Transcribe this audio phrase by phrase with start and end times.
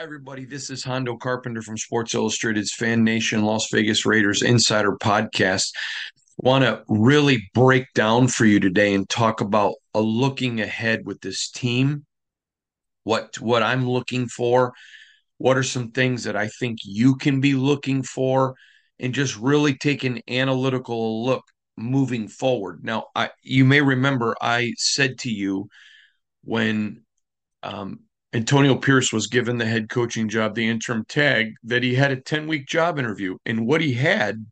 [0.00, 0.46] everybody.
[0.46, 5.74] This is Hondo Carpenter from Sports Illustrated's Fan Nation Las Vegas Raiders Insider Podcast.
[6.38, 11.20] Want to really break down for you today and talk about a looking ahead with
[11.20, 12.06] this team.
[13.04, 14.72] What what I'm looking for,
[15.36, 18.54] what are some things that I think you can be looking for
[18.98, 21.44] and just really take an analytical look
[21.76, 22.82] moving forward.
[22.82, 25.68] Now, I you may remember I said to you
[26.42, 27.02] when
[27.62, 28.00] um,
[28.32, 32.20] Antonio Pierce was given the head coaching job, the interim tag, that he had a
[32.20, 33.36] 10 week job interview.
[33.44, 34.46] And what he had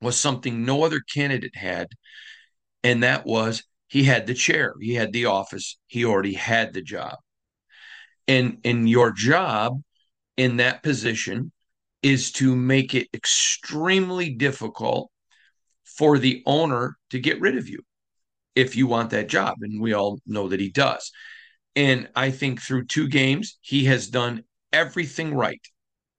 [0.00, 1.88] was something no other candidate had.
[2.82, 6.82] And that was he had the chair, he had the office, he already had the
[6.82, 7.16] job.
[8.28, 9.82] And, and your job
[10.36, 11.52] in that position
[12.02, 15.10] is to make it extremely difficult
[15.84, 17.80] for the owner to get rid of you
[18.54, 19.56] if you want that job.
[19.62, 21.10] And we all know that he does.
[21.76, 25.60] And I think through two games, he has done everything right.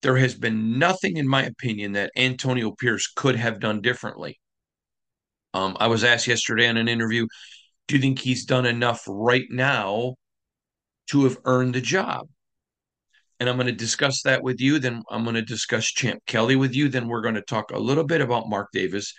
[0.01, 4.39] There has been nothing, in my opinion, that Antonio Pierce could have done differently.
[5.53, 7.27] Um, I was asked yesterday in an interview,
[7.87, 10.15] do you think he's done enough right now
[11.07, 12.27] to have earned the job?
[13.39, 14.79] And I'm going to discuss that with you.
[14.79, 16.89] Then I'm going to discuss Champ Kelly with you.
[16.89, 19.13] Then we're going to talk a little bit about Mark Davis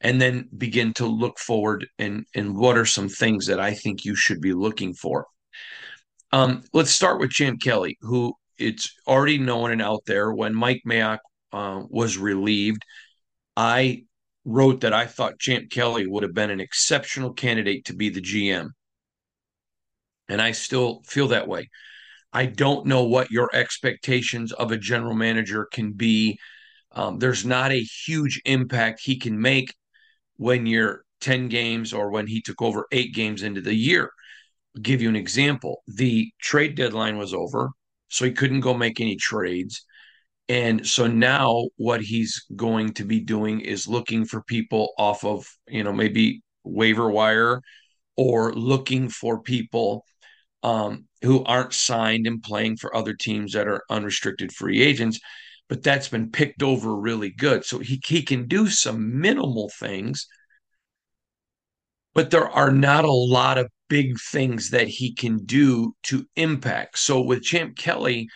[0.00, 4.04] and then begin to look forward and, and what are some things that I think
[4.04, 5.26] you should be looking for.
[6.32, 10.32] Um, let's start with Champ Kelly, who it's already known and out there.
[10.32, 11.18] When Mike Mayock
[11.52, 12.84] uh, was relieved,
[13.56, 14.04] I
[14.44, 18.20] wrote that I thought Champ Kelly would have been an exceptional candidate to be the
[18.20, 18.68] GM.
[20.28, 21.68] And I still feel that way.
[22.32, 26.38] I don't know what your expectations of a general manager can be.
[26.92, 29.74] Um, there's not a huge impact he can make
[30.36, 34.12] when you're 10 games or when he took over eight games into the year
[34.80, 35.82] give you an example.
[35.86, 37.70] The trade deadline was over,
[38.08, 39.84] so he couldn't go make any trades.
[40.48, 45.46] And so now what he's going to be doing is looking for people off of,
[45.68, 47.60] you know, maybe waiver wire
[48.16, 50.04] or looking for people
[50.62, 55.20] um, who aren't signed and playing for other teams that are unrestricted free agents.
[55.68, 57.64] But that's been picked over really good.
[57.64, 60.26] So he, he can do some minimal things,
[62.12, 66.98] but there are not a lot of big things that he can do to impact.
[66.98, 68.28] So with Champ Kelly,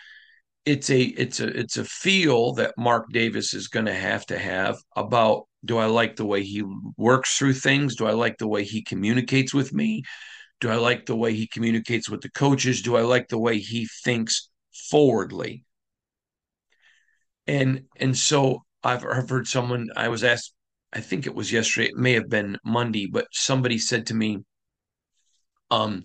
[0.65, 4.37] it's a it's a it's a feel that Mark Davis is going to have to
[4.37, 6.63] have about do I like the way he
[6.97, 7.95] works through things?
[7.95, 10.03] Do I like the way he communicates with me?
[10.59, 12.81] Do I like the way he communicates with the coaches?
[12.81, 14.49] Do I like the way he thinks
[14.91, 15.63] forwardly?
[17.47, 20.53] And and so I've, I've heard someone I was asked
[20.91, 24.43] I think it was yesterday it may have been Monday but somebody said to me
[25.75, 26.03] um,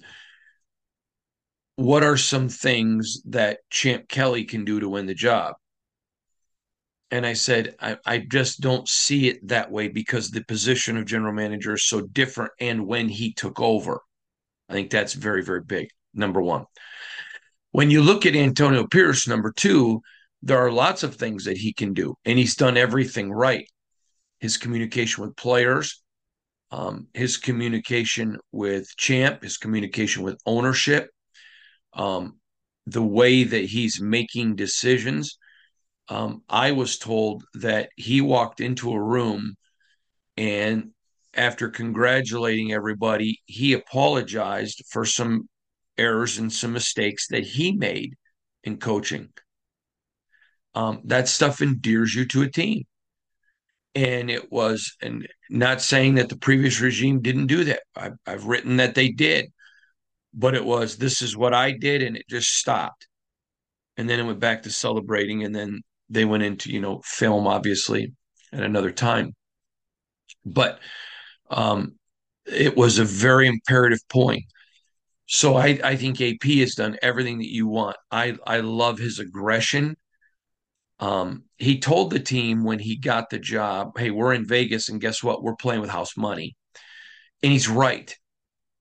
[1.76, 5.54] what are some things that Champ Kelly can do to win the job?
[7.10, 11.06] And I said, I, I just don't see it that way because the position of
[11.06, 12.52] general manager is so different.
[12.60, 14.00] And when he took over,
[14.68, 15.88] I think that's very, very big.
[16.14, 16.66] Number one.
[17.72, 20.02] When you look at Antonio Pierce, number two,
[20.42, 23.66] there are lots of things that he can do, and he's done everything right.
[24.40, 25.99] His communication with players,
[26.70, 31.10] um, his communication with Champ, his communication with ownership,
[31.92, 32.38] um,
[32.86, 35.38] the way that he's making decisions.
[36.08, 39.54] Um, I was told that he walked into a room
[40.36, 40.90] and
[41.34, 45.48] after congratulating everybody, he apologized for some
[45.96, 48.14] errors and some mistakes that he made
[48.64, 49.28] in coaching.
[50.74, 52.84] Um, that stuff endears you to a team
[53.94, 57.80] and it was and not saying that the previous regime didn't do that.
[57.96, 59.50] I've, I've, written that they did
[60.34, 63.06] but it was this is what i did and it just stopped.
[63.96, 67.46] And then it went back to celebrating and then they went into you know film
[67.46, 68.12] obviously
[68.52, 69.34] at another time.
[70.44, 70.80] But
[71.50, 71.96] um
[72.46, 74.44] it was a very imperative point.
[75.26, 77.96] So i i think ap has done everything that you want.
[78.10, 79.96] I i love his aggression
[81.00, 85.00] um, he told the team when he got the job, hey, we're in Vegas, and
[85.00, 85.42] guess what?
[85.42, 86.56] We're playing with house money.
[87.42, 88.14] And he's right.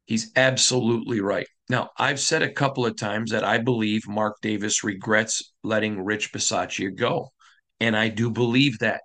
[0.06, 1.48] He's absolutely right.
[1.69, 6.33] Now, I've said a couple of times that I believe Mark Davis regrets letting Rich
[6.33, 7.31] Bisaccia go.
[7.80, 9.01] And I do believe that.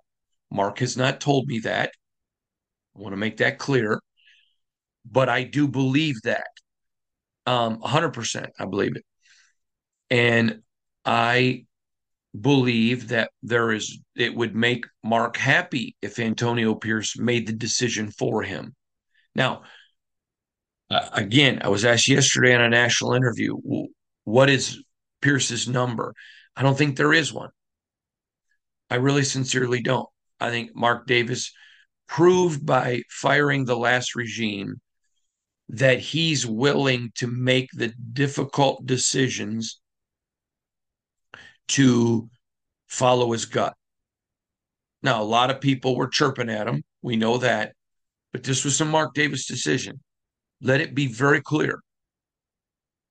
[0.51, 1.91] Mark has not told me that.
[2.95, 4.01] I want to make that clear.
[5.09, 6.47] But I do believe that.
[7.45, 9.05] Um, 100%, I believe it.
[10.09, 10.63] And
[11.05, 11.65] I
[12.41, 18.11] believe that there is it would make Mark happy if Antonio Pierce made the decision
[18.11, 18.75] for him.
[19.35, 19.63] Now,
[20.89, 23.55] uh, again, I was asked yesterday in a national interview,
[24.23, 24.83] what is
[25.21, 26.13] Pierce's number.
[26.55, 27.49] I don't think there is one.
[28.89, 30.07] I really sincerely don't.
[30.39, 31.51] I think Mark Davis
[32.07, 34.75] proved by firing the last regime
[35.69, 39.81] that he's willing to make the difficult decisions
[41.69, 42.29] to
[42.87, 43.73] follow his gut.
[45.01, 46.83] Now, a lot of people were chirping at him.
[47.01, 47.73] We know that.
[48.31, 50.01] But this was a Mark Davis decision.
[50.61, 51.79] Let it be very clear.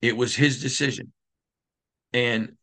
[0.02, 1.12] It was his decision.
[2.12, 2.56] And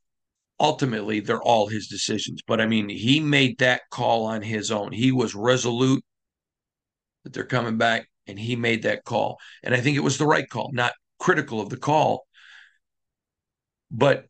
[0.60, 2.42] ultimately, they're all his decisions.
[2.46, 4.92] But I mean, he made that call on his own.
[4.92, 6.04] He was resolute
[7.24, 9.40] that they're coming back, and he made that call.
[9.64, 12.26] And I think it was the right call, not critical of the call.
[13.90, 14.28] But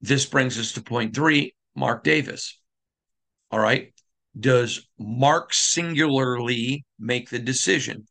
[0.00, 2.58] this brings us to point three Mark Davis.
[3.50, 3.92] All right.
[4.38, 8.06] Does Mark singularly make the decision?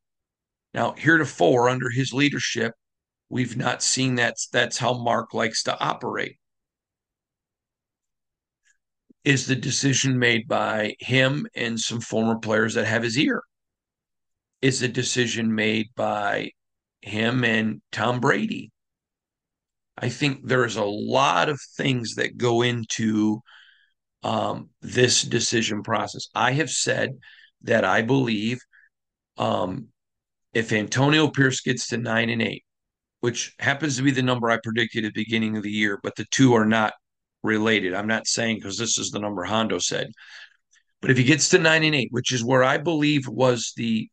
[0.74, 2.74] Now, heretofore, under his leadership,
[3.30, 4.36] we've not seen that.
[4.51, 6.38] That's how Mark likes to operate.
[9.24, 13.44] Is the decision made by him and some former players that have his ear?
[14.62, 16.51] Is the decision made by
[17.01, 18.72] him and Tom Brady?
[19.97, 23.41] I think there's a lot of things that go into
[24.23, 26.27] um, this decision process.
[26.35, 27.11] I have said
[27.63, 28.59] that I believe
[29.38, 29.88] um,
[30.53, 32.63] if Antonio Pierce gets to nine and eight,
[33.21, 36.15] which happens to be the number I predicted at the beginning of the year, but
[36.15, 36.93] the two are not
[37.43, 37.93] related.
[37.93, 40.11] I'm not saying because this is the number Hondo said.
[41.01, 44.09] But if he gets to nine and eight, which is where I believe was the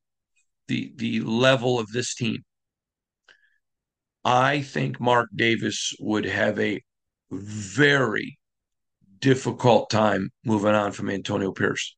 [0.68, 2.44] the the level of this team,
[4.24, 6.82] I think Mark Davis would have a
[7.30, 8.38] very
[9.20, 11.96] difficult time moving on from Antonio Pierce.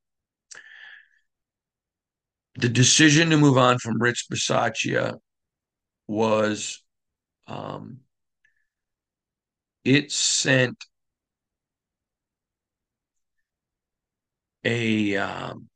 [2.56, 5.18] The decision to move on from Rich Bisaccia
[6.08, 6.82] was
[7.46, 8.00] um,
[9.84, 10.84] it sent
[14.64, 15.68] a um,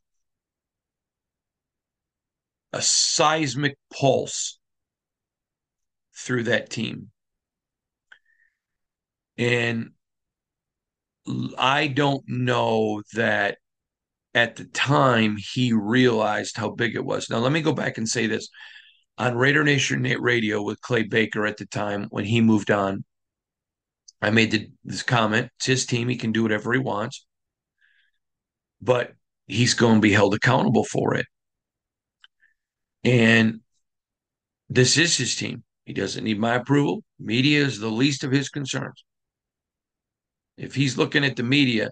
[2.72, 4.59] a seismic pulse
[6.20, 7.10] through that team.
[9.36, 9.90] And
[11.58, 13.58] I don't know that
[14.34, 17.30] at the time he realized how big it was.
[17.30, 18.48] Now, let me go back and say this
[19.18, 23.04] on Raider Nation Radio with Clay Baker at the time when he moved on.
[24.22, 25.50] I made the, this comment.
[25.56, 26.08] It's his team.
[26.08, 27.26] He can do whatever he wants,
[28.82, 29.12] but
[29.46, 31.26] he's going to be held accountable for it.
[33.02, 33.60] And
[34.68, 35.64] this is his team.
[35.90, 37.02] He doesn't need my approval.
[37.18, 39.04] Media is the least of his concerns.
[40.56, 41.90] If he's looking at the media,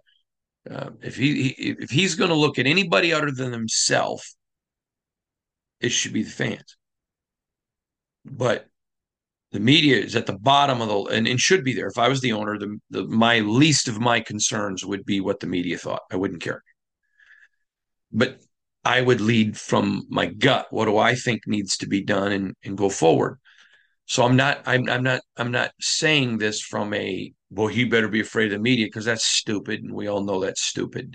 [0.71, 4.25] uh, if he, if he's going to look at anybody other than himself,
[5.81, 6.77] it should be the fans.
[8.25, 8.69] But
[9.51, 11.89] the media is at the bottom of the and, and should be there.
[11.89, 15.41] If I was the owner, the, the my least of my concerns would be what
[15.41, 16.03] the media thought.
[16.13, 16.63] I wouldn't care.
[18.13, 18.39] But
[18.85, 20.69] I would lead from my gut.
[20.71, 23.41] What do I think needs to be done and, and go forward?
[24.09, 28.09] So I'm not I'm, I'm not I'm not saying this from a well, he better
[28.09, 31.15] be afraid of the media because that's stupid, and we all know that's stupid.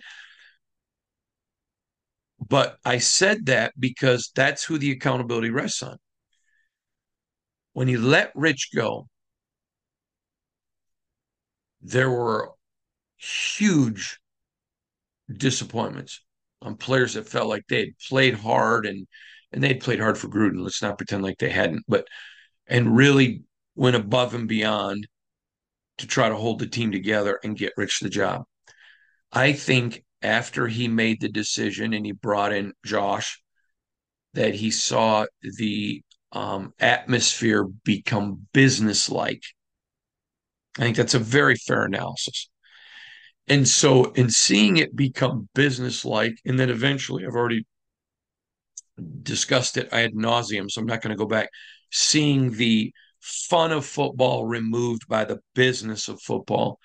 [2.47, 5.97] But I said that because that's who the accountability rests on.
[7.73, 9.09] When he let Rich go,
[11.81, 12.51] there were
[13.17, 14.19] huge
[15.31, 16.21] disappointments
[16.61, 19.07] on players that felt like they had played hard and
[19.51, 20.63] and they'd played hard for Gruden.
[20.63, 22.07] Let's not pretend like they hadn't, but
[22.67, 23.43] and really
[23.75, 25.07] went above and beyond
[25.97, 28.43] to try to hold the team together and get Rich the job.
[29.31, 33.41] I think after he made the decision and he brought in Josh,
[34.33, 35.25] that he saw
[35.57, 36.01] the
[36.31, 39.43] um, atmosphere become businesslike.
[40.77, 42.49] I think that's a very fair analysis.
[43.47, 47.65] And so, in seeing it become businesslike, and then eventually, I've already
[49.21, 51.49] discussed it ad nauseum, so I'm not going to go back.
[51.95, 56.79] Seeing the fun of football removed by the business of football,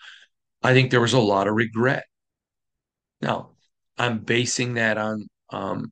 [0.63, 2.05] I think there was a lot of regret.
[3.23, 3.53] Now,
[3.97, 5.91] I'm basing that on um,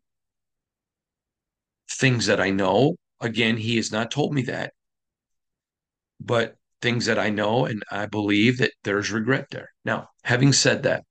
[1.91, 2.97] things that I know.
[3.21, 4.75] Again, he has not told me that,
[6.21, 9.71] but things that I know, and I believe that there's regret there.
[9.87, 11.05] Now, having said that,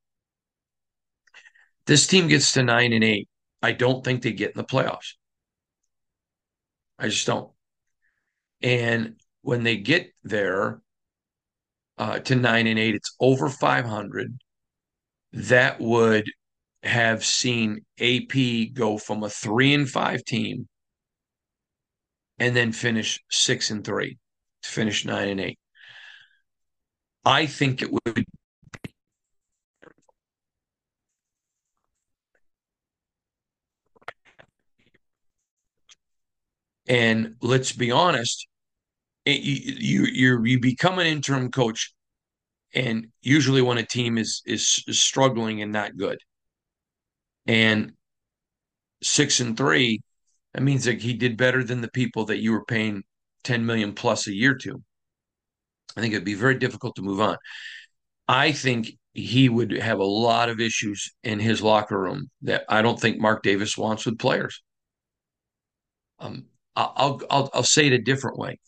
[1.87, 3.27] this team gets to nine and eight.
[3.63, 5.15] I don't think they get in the playoffs.
[6.99, 7.54] I just don't.
[8.61, 10.81] And when they get there
[11.97, 14.37] uh, to nine and eight, it's over 500.
[15.33, 16.25] That would
[16.83, 20.67] have seen AP go from a three and five team
[22.37, 24.17] and then finish six and three
[24.63, 25.59] to finish nine and eight.
[27.23, 28.25] I think it would
[36.87, 38.47] And let's be honest,
[39.25, 41.93] it, you you you become an interim coach,
[42.73, 46.19] and usually when a team is is, is struggling and not good,
[47.47, 47.93] and
[49.01, 50.01] six and three,
[50.53, 53.03] that means that he did better than the people that you were paying
[53.43, 54.81] ten million plus a year to.
[55.97, 57.37] I think it'd be very difficult to move on.
[58.27, 62.81] I think he would have a lot of issues in his locker room that I
[62.81, 64.61] don't think Mark Davis wants with players.
[66.19, 68.59] Um, I'll, I'll, I'll say it a different way.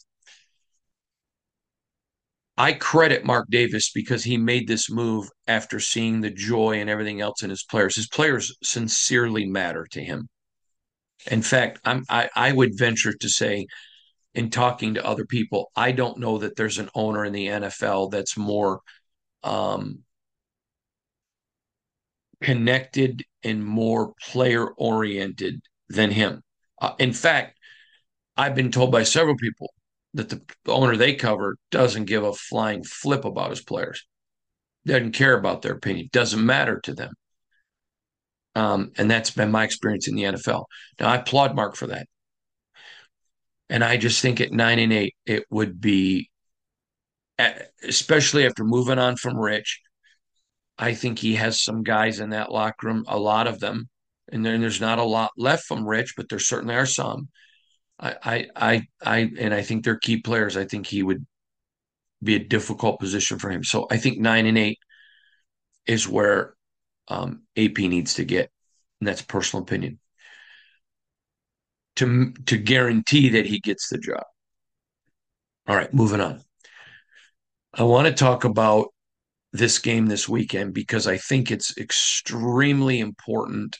[2.58, 7.22] I credit Mark Davis because he made this move after seeing the joy and everything
[7.22, 7.96] else in his players.
[7.96, 10.28] His players sincerely matter to him.
[11.30, 13.68] In fact, I'm, I, I would venture to say,
[14.34, 18.12] in talking to other people, I don't know that there's an owner in the NFL
[18.12, 18.82] that's more
[19.44, 20.04] um,
[22.42, 26.42] connected and more player oriented than him.
[26.80, 27.57] Uh, in fact,
[28.38, 29.74] I've been told by several people
[30.14, 34.06] that the owner they cover doesn't give a flying flip about his players,
[34.86, 37.14] doesn't care about their opinion, doesn't matter to them.
[38.56, 40.66] Um, and that's been my experience in the NFL.
[41.00, 42.08] Now, I applaud Mark for that.
[43.70, 46.30] And I just think at nine and eight, it would be,
[47.84, 49.82] especially after moving on from Rich,
[50.78, 53.90] I think he has some guys in that locker room, a lot of them.
[54.32, 57.30] And then there's not a lot left from Rich, but there certainly are some
[58.00, 60.56] I, I, I, and I think they're key players.
[60.56, 61.26] I think he would
[62.24, 63.64] be a difficult position for him.
[63.64, 64.80] So I think nine and eight
[65.86, 66.54] is where
[67.08, 68.52] um, AP needs to get,
[69.00, 70.00] and that's personal opinion.
[71.98, 74.24] To to guarantee that he gets the job.
[75.68, 76.44] All right, moving on.
[77.74, 78.88] I want to talk about
[79.52, 83.78] this game this weekend because I think it's extremely important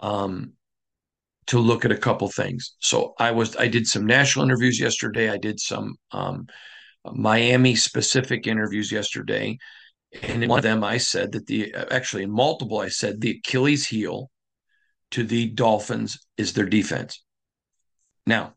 [0.00, 0.54] um,
[1.46, 2.76] to look at a couple things.
[2.80, 5.30] So I was I did some national interviews yesterday.
[5.30, 6.46] I did some um,
[7.04, 9.58] Miami specific interviews yesterday,
[10.22, 13.38] and in one of them I said that the actually in multiple I said the
[13.38, 14.30] Achilles heel
[15.12, 17.22] to the Dolphins is their defense.
[18.26, 18.54] Now,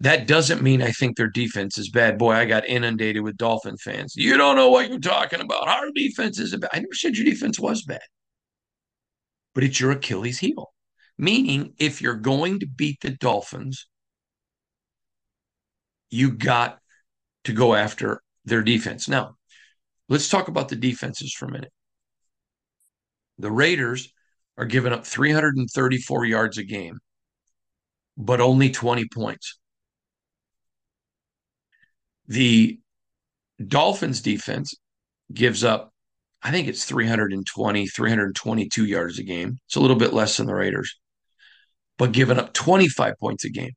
[0.00, 2.18] that doesn't mean I think their defense is bad.
[2.18, 4.14] Boy, I got inundated with Dolphin fans.
[4.16, 5.68] You don't know what you're talking about.
[5.68, 6.70] Our defense is bad.
[6.72, 8.02] I never said your defense was bad,
[9.54, 10.73] but it's your Achilles heel.
[11.16, 13.86] Meaning, if you're going to beat the Dolphins,
[16.10, 16.78] you got
[17.44, 19.08] to go after their defense.
[19.08, 19.36] Now,
[20.08, 21.72] let's talk about the defenses for a minute.
[23.38, 24.12] The Raiders
[24.56, 26.98] are giving up 334 yards a game,
[28.16, 29.58] but only 20 points.
[32.26, 32.78] The
[33.64, 34.74] Dolphins defense
[35.32, 35.92] gives up,
[36.42, 39.58] I think it's 320, 322 yards a game.
[39.66, 40.98] It's a little bit less than the Raiders
[41.98, 43.72] but giving up 25 points a game.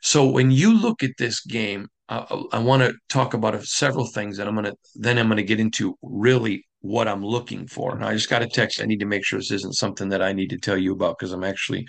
[0.00, 4.38] So when you look at this game, uh, I want to talk about several things,
[4.38, 7.94] and I'm to then I'm going to get into really what I'm looking for.
[7.94, 8.80] And I just got a text.
[8.80, 11.18] I need to make sure this isn't something that I need to tell you about
[11.18, 11.86] because I'm actually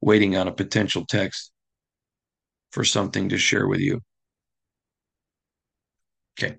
[0.00, 1.50] waiting on a potential text
[2.70, 4.00] for something to share with you.
[6.38, 6.56] Okay.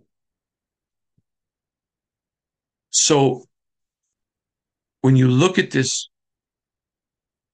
[2.91, 3.45] So
[5.01, 6.09] when you look at this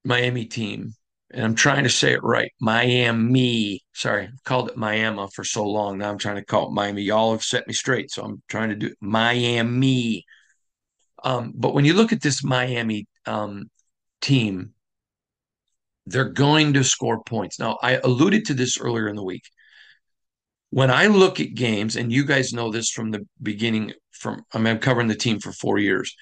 [0.03, 0.94] Miami team,
[1.32, 2.51] and I'm trying to say it right.
[2.60, 3.82] Miami.
[3.94, 5.98] Sorry, I've called it Miami for so long.
[5.98, 7.03] Now I'm trying to call it Miami.
[7.03, 10.25] Y'all have set me straight, so I'm trying to do Miami.
[11.24, 13.70] Um, but when you look at this Miami um,
[14.22, 14.74] team,
[16.06, 17.60] they're going to score points.
[17.60, 19.44] Now, I alluded to this earlier in the week.
[20.72, 24.60] When I look at games, and you guys know this from the beginning, from I
[24.60, 26.15] mean, I'm covering the team for four years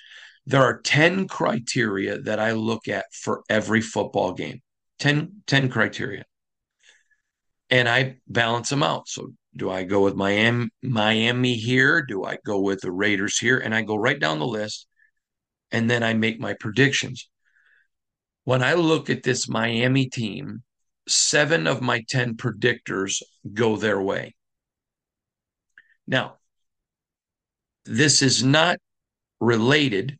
[0.47, 4.61] there are 10 criteria that I look at for every football game.
[4.99, 6.23] 10, 10 criteria.
[7.69, 9.09] And I balance them out.
[9.09, 12.01] So do I go with Miami Miami here?
[12.01, 13.57] Do I go with the Raiders here?
[13.57, 14.87] And I go right down the list
[15.71, 17.29] and then I make my predictions.
[18.45, 20.63] When I look at this Miami team,
[21.09, 23.21] seven of my 10 predictors
[23.53, 24.33] go their way.
[26.07, 26.37] Now,
[27.83, 28.77] this is not
[29.41, 30.17] related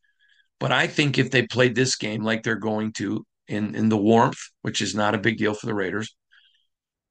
[0.60, 3.98] but I think if they played this game like they're going to in, in the
[3.98, 6.16] warmth, which is not a big deal for the Raiders,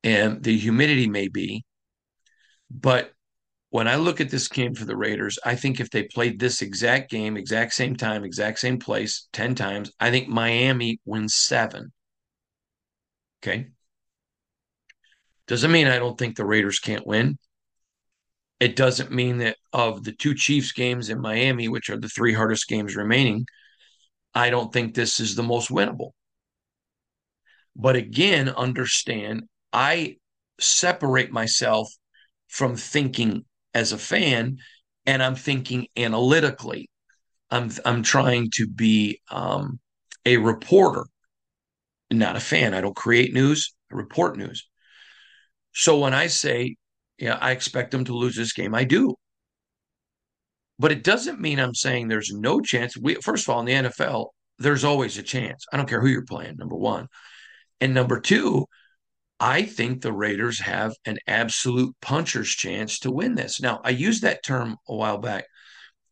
[0.03, 1.65] and the humidity may be,
[2.71, 3.12] but
[3.71, 6.62] when I look at this game for the Raiders, I think if they played this
[6.62, 11.93] exact game, exact same time, exact same place 10 times, I think Miami wins seven.
[13.43, 13.69] Okay.
[15.47, 17.38] Doesn't mean I don't think the Raiders can't win.
[18.59, 22.33] It doesn't mean that of the two Chiefs games in Miami, which are the three
[22.33, 23.47] hardest games remaining,
[24.35, 26.11] I don't think this is the most winnable.
[27.75, 30.17] But again, understand I
[30.59, 31.89] separate myself
[32.49, 33.45] from thinking
[33.75, 34.59] as a fan
[35.05, 36.89] and I'm thinking analytically.
[37.51, 39.79] I'm I'm trying to be um,
[40.25, 41.05] a reporter,
[42.11, 42.75] not a fan.
[42.75, 44.67] I don't create news, I report news.
[45.73, 46.77] So when I say,
[47.18, 49.14] yeah, I expect them to lose this game, I do.
[50.78, 52.96] But it doesn't mean I'm saying there's no chance.
[52.96, 55.64] We first of all, in the NFL, there's always a chance.
[55.73, 57.08] I don't care who you're playing, number one.
[57.80, 58.66] And number two,
[59.38, 63.61] I think the Raiders have an absolute puncher's chance to win this.
[63.61, 65.44] Now, I used that term a while back,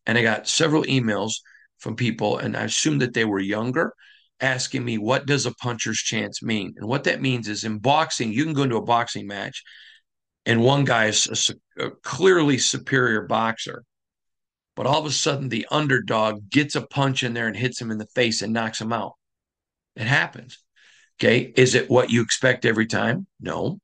[0.05, 1.33] and I got several emails
[1.79, 3.93] from people, and I assumed that they were younger,
[4.39, 6.73] asking me, what does a puncher's chance mean?
[6.77, 9.63] And what that means is in boxing, you can go into a boxing match,
[10.45, 13.83] and one guy is a, a clearly superior boxer.
[14.75, 17.91] But all of a sudden, the underdog gets a punch in there and hits him
[17.91, 19.13] in the face and knocks him out.
[19.95, 20.59] It happens.
[21.17, 21.53] Okay.
[21.55, 23.25] Is it what you expect every time?
[23.39, 23.79] No.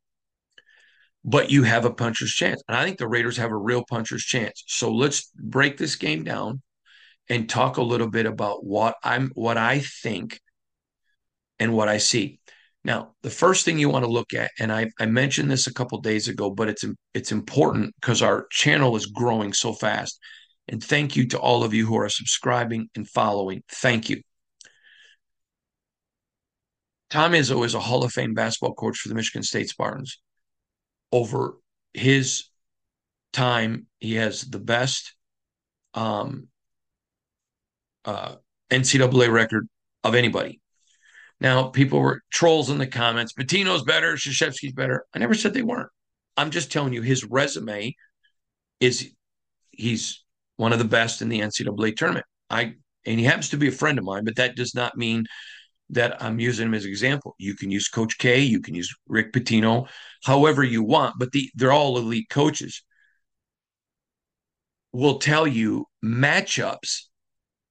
[1.23, 2.61] But you have a puncher's chance.
[2.67, 4.63] And I think the Raiders have a real puncher's chance.
[4.67, 6.61] So let's break this game down
[7.29, 10.41] and talk a little bit about what I'm what I think
[11.57, 12.40] and what I see.
[12.83, 15.73] Now, the first thing you want to look at, and I, I mentioned this a
[15.73, 16.83] couple days ago, but it's
[17.13, 20.19] it's important because our channel is growing so fast.
[20.67, 23.61] And thank you to all of you who are subscribing and following.
[23.69, 24.21] Thank you.
[27.09, 30.19] Tom Izzo is a Hall of Fame basketball coach for the Michigan State Spartans.
[31.11, 31.57] Over
[31.93, 32.45] his
[33.33, 35.13] time, he has the best
[35.93, 36.47] um,
[38.05, 38.35] uh,
[38.71, 39.67] NCAA record
[40.05, 40.60] of anybody.
[41.41, 43.33] Now, people were trolls in the comments.
[43.33, 45.05] Pitino's better, Krzyzewski's better.
[45.13, 45.89] I never said they weren't.
[46.37, 47.95] I'm just telling you, his resume
[48.79, 49.11] is
[49.71, 50.23] he's
[50.57, 52.25] one of the best in the NCAA tournament.
[52.49, 52.75] I
[53.05, 55.25] and he happens to be a friend of mine, but that does not mean
[55.89, 57.33] that I'm using him as an example.
[57.39, 59.89] You can use Coach K, you can use Rick Pitino,
[60.23, 62.83] however you want, but the, they're all elite coaches.
[64.93, 67.05] Will tell you matchups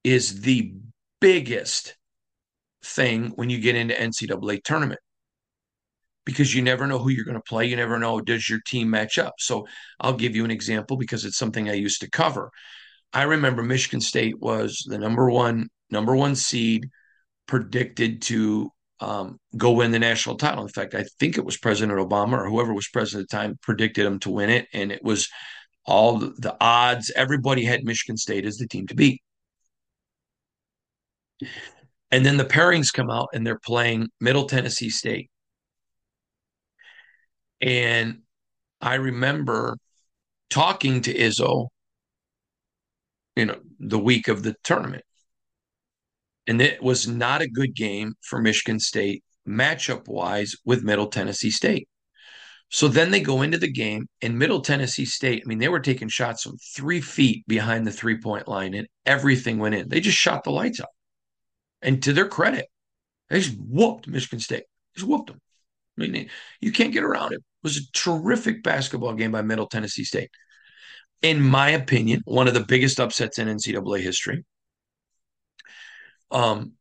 [0.02, 0.74] is the
[1.20, 1.96] biggest
[2.82, 5.00] thing when you get into NCAA tournament
[6.24, 7.66] because you never know who you're going to play.
[7.66, 9.34] You never know does your team match up.
[9.38, 9.66] So
[9.98, 12.50] I'll give you an example because it's something I used to cover.
[13.12, 16.88] I remember Michigan State was the number one number one seed
[17.46, 20.62] predicted to um, go win the national title.
[20.62, 23.58] In fact, I think it was President Obama or whoever was president at the time
[23.62, 25.28] predicted them to win it, and it was
[25.84, 27.10] all the, the odds.
[27.16, 29.22] Everybody had Michigan State as the team to beat.
[32.12, 35.30] And then the pairings come out, and they're playing Middle Tennessee State.
[37.60, 38.22] And
[38.80, 39.76] I remember
[40.48, 41.68] talking to Izzo,
[43.36, 45.04] you know, the week of the tournament.
[46.46, 51.50] And it was not a good game for Michigan State matchup wise with Middle Tennessee
[51.50, 51.88] State.
[52.70, 55.80] So then they go into the game, and Middle Tennessee State, I mean, they were
[55.80, 59.88] taking shots from three feet behind the three point line, and everything went in.
[59.88, 60.88] They just shot the lights out.
[61.82, 62.66] And to their credit,
[63.28, 64.64] they just whooped Michigan State.
[64.94, 65.40] Just whooped them.
[65.98, 67.36] I mean, you can't get around it.
[67.38, 70.30] It was a terrific basketball game by Middle Tennessee State.
[71.22, 74.44] In my opinion, one of the biggest upsets in NCAA history.
[76.30, 76.72] Um,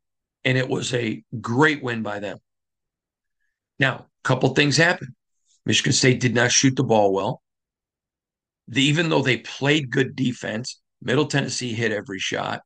[0.44, 2.38] and it was a great win by them.
[3.78, 5.14] Now, a couple things happened.
[5.66, 7.42] Michigan State did not shoot the ball well.
[8.68, 12.62] The, even though they played good defense, Middle Tennessee hit every shot,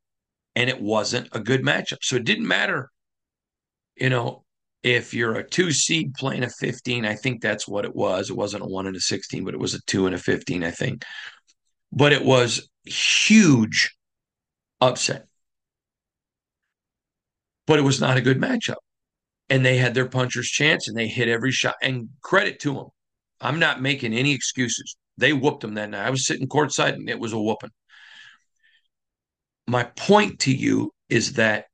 [0.57, 1.99] and it wasn't a good matchup.
[2.03, 2.91] So it didn't matter,
[3.97, 4.45] you know,
[4.83, 7.07] if you're a two seed playing a 15.
[7.07, 8.31] I think that's what it was.
[8.31, 10.63] It wasn't a one and a 16, but it was a two and a 15,
[10.63, 11.05] I think.
[11.93, 13.95] But it was huge
[14.81, 15.27] upset
[17.67, 18.77] but it was not a good matchup.
[19.51, 21.77] And they had their puncher's chance and they hit every shot.
[21.83, 22.87] And credit to them.
[23.41, 24.97] I'm not making any excuses.
[25.19, 26.07] They whooped them that night.
[26.07, 27.71] I was sitting courtside and it was a whooping.
[29.67, 31.67] My point to you is that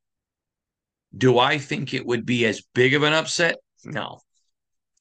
[1.16, 3.56] do I think it would be as big of an upset?
[3.84, 3.90] Hmm.
[3.90, 4.20] No.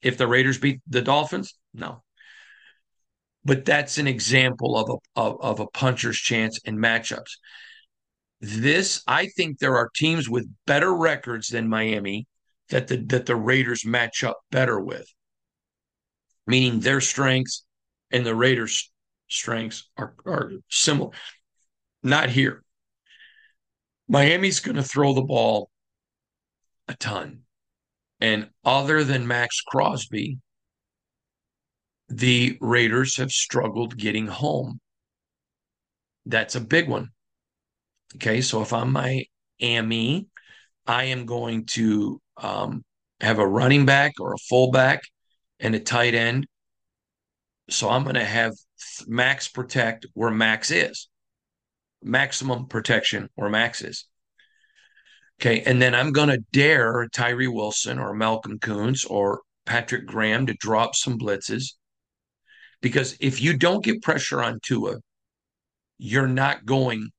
[0.02, 1.56] If the Raiders beat the Dolphins?
[1.74, 2.04] No.
[3.46, 7.38] But that's an example of a of, of a puncher's chance in matchups.
[8.42, 12.28] This, I think there are teams with better records than Miami
[12.70, 15.08] that the that the Raiders match up better with.
[16.48, 17.66] Meaning their strengths
[18.12, 18.92] and the Raiders'
[19.28, 21.12] strengths are, are similar.
[22.02, 22.64] Not here.
[24.10, 25.70] Miami's going to throw the ball
[26.88, 27.44] a ton.
[28.20, 30.40] And other than Maxx Crosby,
[32.10, 34.82] the Raiders have struggled getting home.
[36.26, 37.10] That's a big one.
[38.16, 40.28] Okay, so if I'm Miami,
[40.88, 42.84] I am going to um,
[43.22, 45.04] have a running back or a fullback
[45.60, 46.48] and a tight end.
[47.70, 48.54] So I'm going to have
[49.08, 51.08] max protect where max is,
[52.02, 54.06] maximum protection or maxes.
[55.40, 60.48] Okay, and then I'm going to dare Tyree Wilson or Malcolm Koonce or Patrick Graham
[60.48, 61.76] to drop some blitzes.
[62.82, 64.98] Because if you don't get pressure on Tua,
[65.98, 67.10] you're not going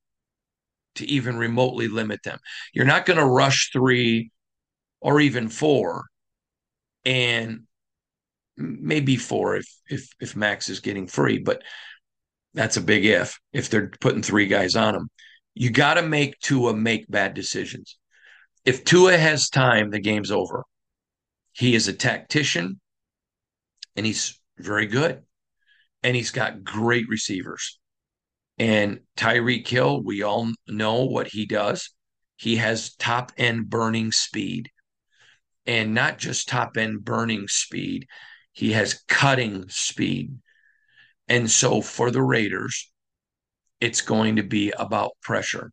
[0.95, 2.39] to even remotely limit them.
[2.73, 4.31] You're not going to rush three
[4.99, 6.03] or even four,
[7.05, 7.61] and
[8.57, 11.63] maybe four if if if Maxx is getting free, but
[12.53, 15.09] that's a big if if they're putting three guys on him.
[15.53, 17.97] You got to make Tua make bad decisions.
[18.65, 20.63] If Tua has time, the game's over.
[21.53, 22.79] He is a tactician
[23.95, 25.21] and he's very good.
[26.03, 27.79] And he's got great receivers.
[28.57, 31.91] And Tyreek Hill, we all know what he does.
[32.37, 34.69] He has top end burning speed.
[35.65, 38.07] And not just top end burning speed,
[38.51, 40.39] he has cutting speed.
[41.31, 42.91] And so for the Raiders,
[43.79, 45.71] it's going to be about pressure.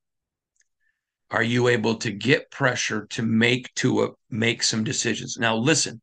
[1.33, 5.37] Are you able to get pressure to make to uh, make some decisions?
[5.37, 6.01] Now listen,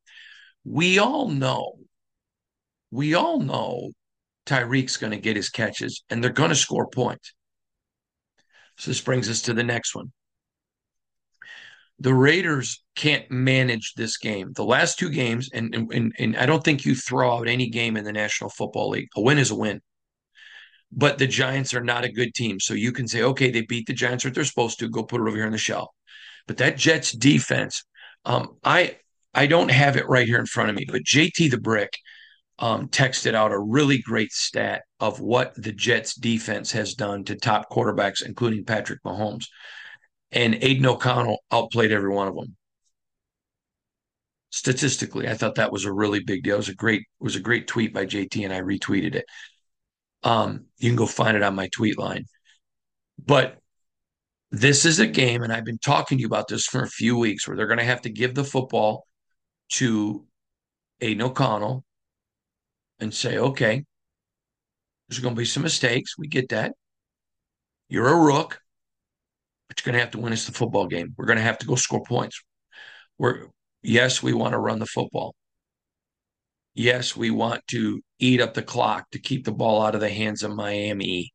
[0.65, 1.75] we all know,
[2.91, 3.91] we all know
[4.45, 7.33] Tyreek's going to get his catches and they're going to score points.
[8.77, 10.11] So this brings us to the next one.
[11.99, 14.51] The Raiders can't manage this game.
[14.53, 17.95] The last two games, and, and, and I don't think you throw out any game
[17.95, 19.07] in the National Football League.
[19.15, 19.81] A win is a win.
[20.91, 22.59] But the Giants are not a good team.
[22.59, 24.89] So you can say, okay, they beat the Giants what they're supposed to.
[24.89, 25.89] Go put it over here on the shelf.
[26.47, 27.83] But that Jets defense,
[28.23, 28.97] um, I
[29.33, 31.97] I don't have it right here in front of me, but JT the Brick
[32.59, 37.35] um, texted out a really great stat of what the Jets defense has done to
[37.35, 39.45] top quarterbacks, including Patrick Mahomes.
[40.35, 42.55] And Aidan O'Connell outplayed every one of them.
[44.51, 46.55] Statistically, I thought that was a really big deal.
[46.55, 49.25] It was a great, it was a great tweet by JT, and I retweeted it.
[50.23, 52.25] Um, you can go find it on my tweet line.
[53.17, 53.57] But
[54.51, 57.17] this is a game, and I've been talking to you about this for a few
[57.17, 59.07] weeks, where they're going to have to give the football
[59.71, 60.25] to
[61.01, 61.83] Aidan O'Connell
[62.99, 63.83] and say, okay,
[65.07, 66.17] there's going to be some mistakes.
[66.17, 66.73] We get that.
[67.89, 68.59] You're a rook,
[69.67, 71.13] but you're going to have to win us the football game.
[71.17, 72.41] We're going to have to go score points.
[73.17, 73.47] We're
[73.81, 75.35] yes, we want to run the football.
[76.73, 80.09] Yes, we want to eat up the clock to keep the ball out of the
[80.09, 81.31] hands of Miami.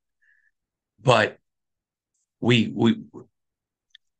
[1.00, 1.38] But
[2.40, 3.02] we we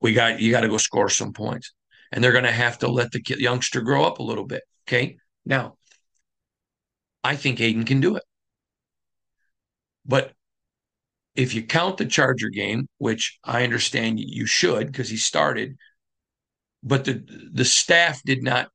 [0.00, 1.72] we got you got to go score some points.
[2.12, 4.62] And they're going to have to let the youngster grow up a little bit.
[4.88, 5.18] Okay.
[5.44, 5.76] Now,
[7.22, 8.24] I think Aidan can do it.
[10.04, 10.32] But
[11.34, 15.76] if you count the Charger game, which I understand you should because he started,
[16.82, 18.68] but the the staff did not.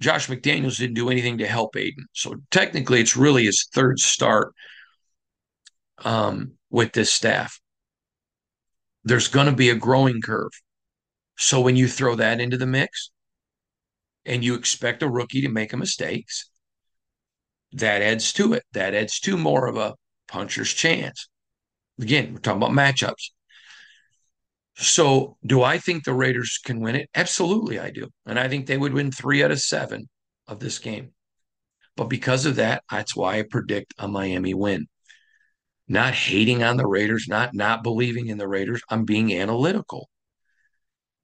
[0.00, 4.52] Josh McDaniels didn't do anything to help Aidan, so technically it's really his third start
[6.04, 7.60] um, with this staff.
[9.04, 10.50] There's going to be a growing curve,
[11.36, 13.10] so when you throw that into the mix,
[14.26, 16.50] and you expect a rookie to make mistakes,
[17.72, 18.64] that adds to it.
[18.72, 19.94] That adds to more of a
[20.28, 21.28] puncher's chance.
[22.00, 23.30] Again, we're talking about matchups.
[24.76, 27.08] So, do I think the Raiders can win it?
[27.14, 28.08] Absolutely, I do.
[28.26, 30.08] And I think they would win three out of seven
[30.48, 31.12] of this game.
[31.96, 34.88] But because of that, that's why I predict a Miami win.
[35.86, 38.82] Not hating on the Raiders, not not believing in the Raiders.
[38.88, 40.08] I'm being analytical.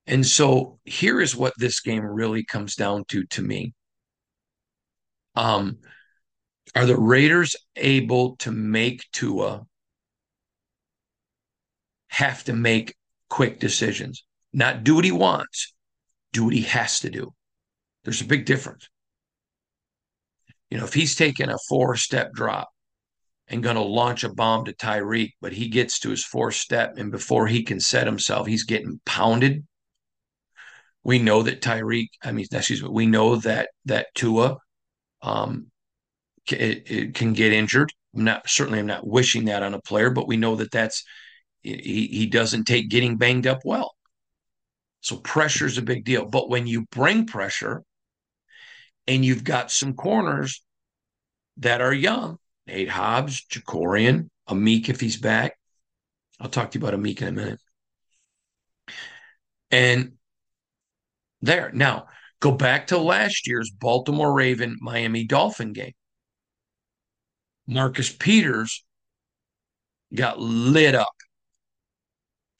[0.07, 3.75] And so here is what this game really comes down to to me.
[5.35, 5.79] Um,
[6.75, 9.67] are the Raiders able to make Tua
[12.11, 12.95] have to make
[13.29, 14.25] quick decisions?
[14.53, 15.73] Not do what he wants,
[16.33, 17.33] do what he has to do.
[18.05, 18.89] There's a big difference.
[20.71, 22.69] You know, if he's taking a four step drop
[23.49, 26.95] and going to launch a bomb to Tyreek, but he gets to his fourth step
[26.97, 29.67] and before he can set himself, he's getting pounded.
[31.03, 34.59] We know that Tyreek, I mean, excuse me, we know that that Tua
[35.23, 35.71] um,
[36.51, 37.93] it, it can get injured.
[38.15, 41.05] I'm not certainly I'm not wishing that on a player, but we know that that's
[41.63, 43.95] he he doesn't take getting banged up well.
[45.01, 46.27] So pressure is a big deal.
[46.27, 47.83] But when you bring pressure
[49.07, 50.63] and you've got some corners
[51.59, 55.57] that are young, Nate Hobbs, Jakorian, Amik if he's back.
[56.39, 57.61] I'll talk to you about Amik in a minute.
[59.71, 60.13] And
[61.43, 61.71] there.
[61.73, 62.07] Now,
[62.41, 65.93] go back to last year's Baltimore Raven Miami Dolphin game.
[67.67, 68.85] Marcus Peters
[70.15, 71.15] got lit up.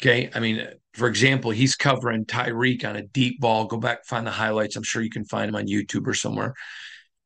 [0.03, 0.31] Okay.
[0.35, 3.67] I mean, for example, he's covering Tyreek on a deep ball.
[3.67, 4.77] Go back, find the highlights.
[4.77, 6.55] I'm sure you can find him on YouTube or somewhere.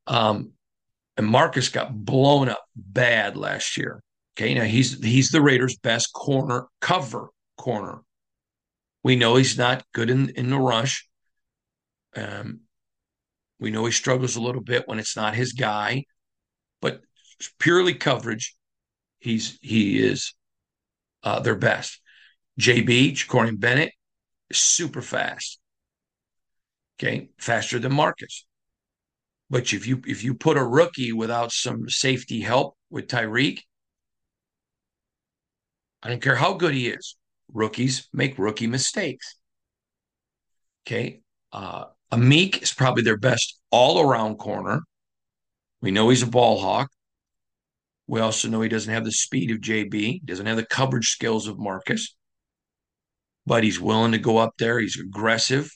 [0.06, 0.52] Um,
[1.16, 4.02] and Marcus got blown up bad last year.
[4.37, 4.54] Okay.
[4.54, 8.00] Now he's he's the Raiders' best corner cover corner.
[9.04, 11.06] We know he's not good in, in the rush.
[12.16, 12.60] Um,
[13.60, 16.04] we know he struggles a little bit when it's not his guy,
[16.80, 17.02] but
[17.58, 18.56] purely coverage,
[19.18, 20.34] he's he is
[21.22, 22.00] uh, their best.
[22.61, 23.93] JB, Jakorian Bennett,
[24.53, 25.59] super fast.
[26.99, 28.47] Okay, faster than Marcus.
[29.51, 33.61] But if you if you put a rookie without some safety help with Tyreek,
[36.03, 37.17] I don't care how good he is.
[37.53, 39.37] Rookies make rookie mistakes.
[40.87, 41.21] Okay.
[41.53, 44.81] Uh, Amik is probably their best all around corner.
[45.81, 46.90] We know he's a ball hawk.
[48.07, 51.49] We also know he doesn't have the speed of JB, doesn't have the coverage skills
[51.49, 52.14] of Marcus,
[53.46, 54.78] but he's willing to go up there.
[54.78, 55.70] He's aggressive.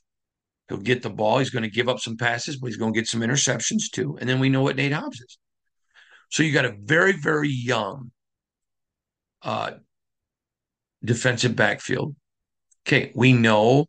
[0.68, 1.38] He'll get the ball.
[1.38, 4.18] He's going to give up some passes, but he's going to get some interceptions too.
[4.20, 5.38] And then we know what Nate Hobbs is.
[6.30, 8.10] So you got a very, very young
[9.42, 9.72] uh,
[11.02, 12.14] defensive backfield.
[12.86, 13.86] Okay, we know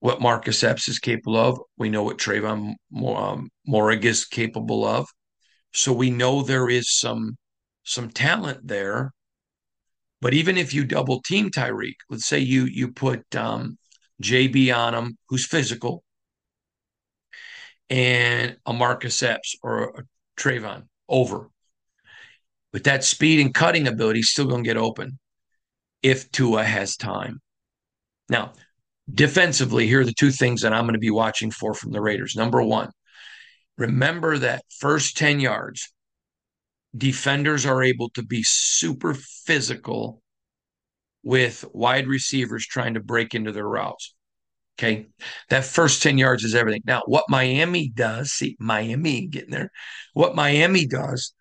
[0.00, 1.58] what Marcus Epps is capable of.
[1.76, 5.06] We know what Tre'von um, Moehrig is capable of.
[5.72, 7.36] So we know there is some
[7.82, 9.12] some talent there.
[10.24, 13.76] But even if you double team Tyreek, let's say you you put um,
[14.22, 16.02] JB on him, who's physical,
[17.90, 20.02] and a Marcus Epps or a
[20.40, 21.50] Tre'von over.
[22.72, 25.18] With that speed and cutting ability, still going to get open
[26.02, 27.42] if Tua has time.
[28.30, 28.54] Now,
[29.12, 32.00] defensively, here are the two things that I'm going to be watching for from the
[32.00, 32.34] Raiders.
[32.34, 32.88] Number one,
[33.76, 35.92] remember that first 10 yards,
[36.96, 40.22] defenders are able to be super physical
[41.22, 44.14] with wide receivers trying to break into their routes.
[44.78, 45.06] Okay.
[45.50, 46.82] That first 10 yards is everything.
[46.84, 49.70] Now, what Miami does, see, Miami getting there,
[50.12, 51.32] what Miami does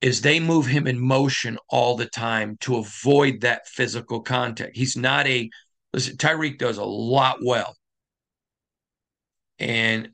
[0.00, 4.76] is they move him in motion all the time to avoid that physical contact.
[4.76, 5.48] He's not a,
[5.92, 7.76] listen, Tyreek does a lot well.
[9.58, 10.10] And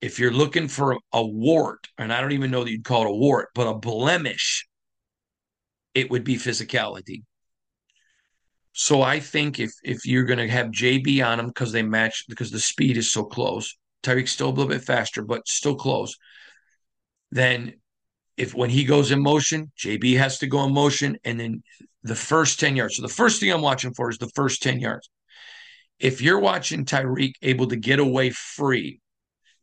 [0.00, 3.10] if you're looking for a wart, and I don't even know that you'd call it
[3.10, 4.66] a wart, but a blemish,
[5.94, 7.22] it would be physicality.
[8.72, 12.24] So I think if if you're going to have JB on him because they match
[12.28, 16.14] because the speed is so close, Tyreek's still a little bit faster, but still close.
[17.30, 17.74] Then
[18.36, 21.62] if when he goes in motion, JB has to go in motion, and then
[22.02, 22.96] the first 10 yards.
[22.96, 25.08] So the first thing I'm watching for is the first 10 yards.
[25.98, 29.00] If you're watching Tyreek able to get away free,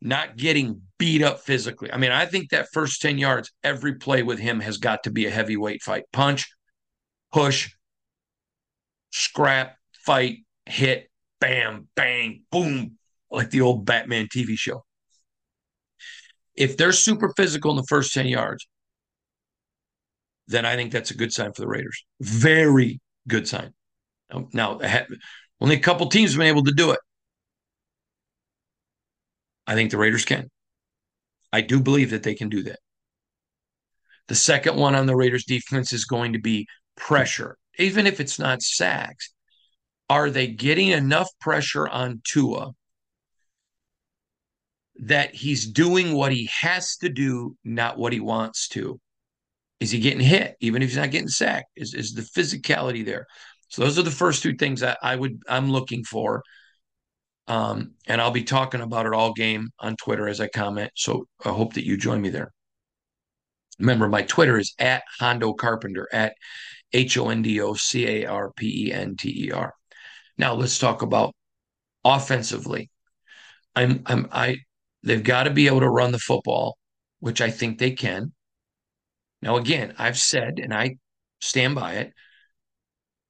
[0.04, 1.90] not getting beat up physically.
[1.90, 5.10] I mean, I think that first 10 yards, every play with him has got to
[5.10, 6.04] be a heavyweight fight.
[6.12, 6.46] Punch,
[7.32, 7.70] push,
[9.10, 12.98] scrap, fight, hit, bam, bang, boom,
[13.30, 14.84] like the old Batman TV show.
[16.54, 18.68] If they're super physical in the first 10 yards,
[20.46, 22.04] then I think that's a good sign for the Raiders.
[22.20, 23.72] Very good sign.
[24.52, 24.78] Now,
[25.60, 27.00] only a couple teams have been able to do it.
[29.66, 30.50] I think the Raiders can.
[31.52, 32.78] I do believe that they can do that.
[34.28, 38.38] The second one on the Raiders defense is going to be pressure even if it's
[38.38, 39.32] not sacks,
[40.08, 42.72] are they getting enough pressure on Tua
[45.00, 49.00] that he's doing what he has to do, not what he wants to?
[49.80, 51.68] Is he getting hit, even if he's not getting sacked?
[51.76, 53.26] Is is the physicality there?
[53.68, 56.42] So those are the first two things that I would I'm looking for.
[57.46, 60.92] Um, and I'll be talking about it all game on Twitter as I comment.
[60.96, 62.52] So I hope that you join me there.
[63.78, 66.34] Remember, my Twitter is at Hondo Carpenter at
[66.92, 69.74] H O N D O C A R P E N T E R.
[70.38, 71.34] Now let's talk about
[72.04, 72.90] offensively.
[73.74, 74.58] I'm I'm I
[75.02, 76.78] they've got to be able to run the football,
[77.20, 78.32] which I think they can.
[79.42, 80.96] Now again, I've said and I
[81.40, 82.12] stand by it.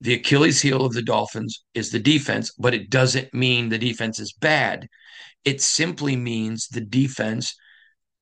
[0.04, 4.20] The Achilles heel of the Dolphins is the defense, but it doesn't mean the defense
[4.20, 4.86] is bad.
[5.46, 7.56] It simply means the defense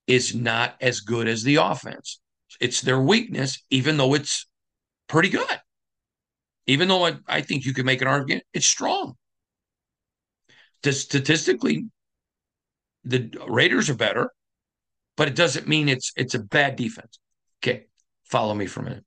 [0.06, 2.20] is not as good as the offense.
[2.60, 4.46] It's their weakness, even though it's
[5.08, 5.60] pretty good.
[6.68, 9.14] Even though I, I think you could make an argument, it's strong.
[10.84, 11.86] Statistically,
[13.02, 14.30] the Raiders are better,
[15.16, 17.18] but it doesn't mean it's it's a bad defense.
[17.58, 17.86] Okay,
[18.22, 19.04] follow me for a minute.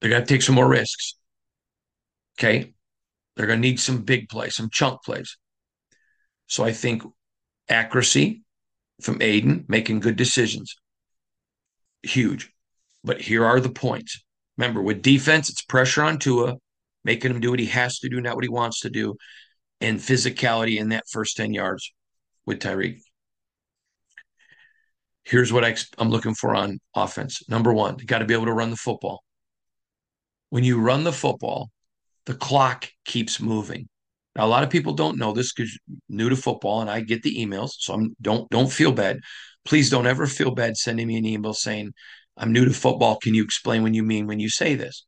[0.00, 1.16] They're going to take some more risks.
[2.38, 2.74] Okay,
[3.34, 5.36] they're going to need some big plays, some chunk plays.
[6.48, 7.02] So I think
[7.68, 8.42] accuracy,
[9.00, 10.74] from Aidan making good decisions.
[12.02, 12.50] Huge.
[13.04, 14.24] But here are the points.
[14.56, 16.56] Remember, with defense, it's pressure on Tua,
[17.04, 19.16] making him do what he has to do, not what he wants to do,
[19.80, 21.92] and physicality in that first 10 yards
[22.46, 23.00] with Tyreek.
[25.24, 27.42] Here's what I, am looking for on offense.
[27.48, 29.22] Number one, got to be able to run the football.
[30.50, 31.70] When you run the football,
[32.26, 33.88] the clock keeps moving.
[34.34, 35.78] Now, a lot of people don't know this because
[36.08, 39.20] new to football, and I get the emails, so I'm don't don't feel bad.
[39.64, 41.94] Please don't ever feel bad sending me an email saying,
[42.36, 43.16] "I'm new to football.
[43.16, 45.06] Can you explain what you mean when you say this?"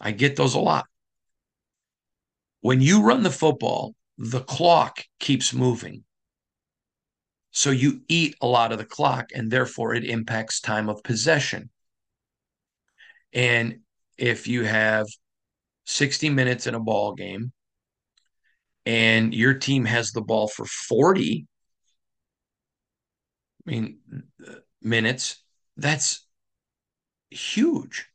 [0.00, 0.86] I get those a lot.
[2.60, 6.04] When you run the football, the clock keeps moving.
[7.52, 11.70] So you eat a lot of the clock, and therefore it impacts time of possession.
[13.32, 13.80] And
[14.18, 15.06] if you have
[15.84, 17.52] 60 minutes in a ball game
[18.84, 21.46] and your team has the ball for 40
[23.66, 23.98] I mean
[24.80, 25.42] minutes,
[25.76, 26.26] that's
[27.30, 28.06] huge.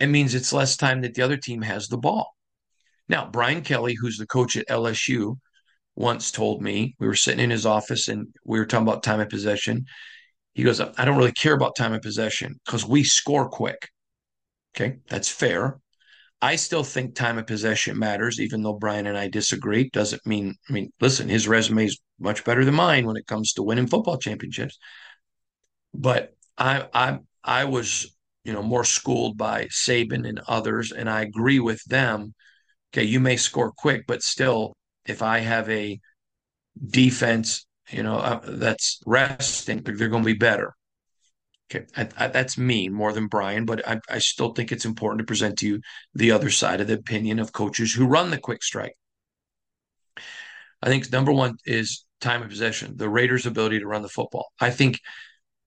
[0.00, 2.34] It means it's less time that the other team has the ball.
[3.08, 5.38] Now, Brian Kelly, who's the coach at LSU,
[5.94, 9.20] once told me we were sitting in his office and we were talking about time
[9.20, 9.84] of possession.
[10.54, 13.88] He goes, I don't really care about time of possession because we score quick.
[14.74, 15.78] Okay, that's fair.
[16.40, 19.90] I still think time of possession matters, even though Brian and I disagree.
[19.90, 23.52] Doesn't mean, I mean, listen, his resume is much better than mine when it comes
[23.52, 24.78] to winning football championships.
[25.94, 31.22] But I, I, I was, you know, more schooled by Saban and others, and I
[31.22, 32.34] agree with them.
[32.92, 34.74] Okay, you may score quick, but still,
[35.06, 36.00] if I have a
[36.90, 40.74] defense, you know, uh, that's resting, they're going to be better.
[41.74, 45.20] Okay, I, I, that's me more than Brian, but I, I still think it's important
[45.20, 45.80] to present to you
[46.14, 48.94] the other side of the opinion of coaches who run the quick strike.
[50.82, 54.52] I think number one is time of possession, the Raiders' ability to run the football.
[54.60, 55.00] I think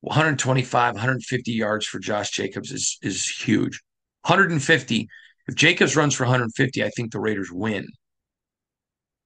[0.02, 3.82] 125, 150 yards for Josh Jacobs is is huge.
[4.24, 5.08] 150.
[5.48, 7.88] If Jacobs runs for 150, I think the Raiders win.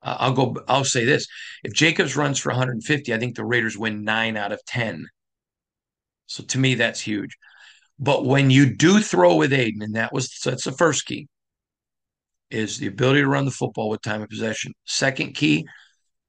[0.01, 0.55] Uh, I'll go.
[0.67, 1.27] I'll say this:
[1.63, 5.07] if Jacobs runs for 150, I think the Raiders win nine out of ten.
[6.29, 7.35] So to me, that's huge.
[7.97, 11.27] But when you do throw with Aidan, and that was that's the first key,
[12.51, 14.73] is the ability to run the football with time of possession.
[14.85, 15.65] Second key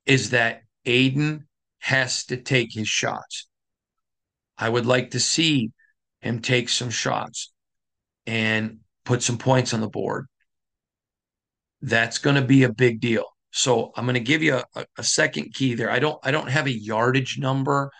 [0.06, 1.46] is that Aidan
[1.78, 3.46] has to take his shots.
[4.56, 5.70] I would like to see
[6.20, 7.52] him take some shots
[8.26, 10.26] and put some points on the board.
[11.82, 13.24] That's going to be a big deal.
[13.52, 15.90] So I'm going to give you a, a, second key there.
[15.90, 17.90] I don't I don't have a yardage number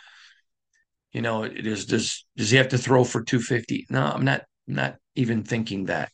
[1.13, 3.87] you know, it is does does he have to throw for 250?
[3.91, 6.11] No, I'm not I'm not even thinking that.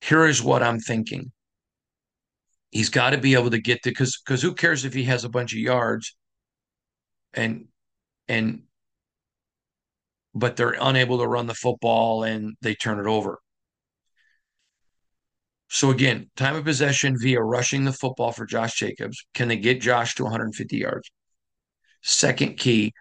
[0.00, 1.32] Here is what I'm thinking.
[2.70, 5.24] He's got to be able to get to because because who cares if he has
[5.24, 6.16] a bunch of yards
[7.34, 7.66] and
[8.28, 8.62] and
[10.34, 13.38] but they're unable to run the football and they turn it over.
[15.70, 19.24] So again, time of possession via rushing the football for Josh Jacobs.
[19.34, 21.10] Can they get Josh to 150 yards?
[22.02, 22.92] Second key,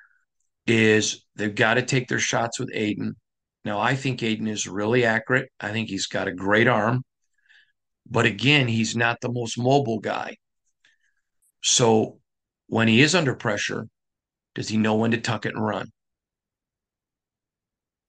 [0.67, 3.15] is they've got to take their shots with Aidan.
[3.63, 5.49] Now, I think Aidan is really accurate.
[5.60, 7.03] I think he's got a great arm.
[8.10, 10.38] But again, he's not the most mobile guy.
[11.62, 12.19] So
[12.67, 13.88] when he is under pressure,
[14.56, 15.89] does he know when to tuck it and run?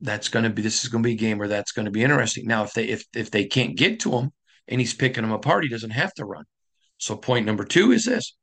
[0.01, 1.91] That's going to be this is going to be a game where that's going to
[1.91, 2.47] be interesting.
[2.47, 4.31] Now, if they if if they can't get to him
[4.69, 6.45] and he's picking them apart, he doesn't have to run.
[6.99, 8.37] So point number two is this